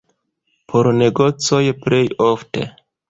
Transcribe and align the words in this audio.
Por 0.71 0.89
negocoj 1.01 1.61
plej 1.85 2.03
ofte. 2.29 2.67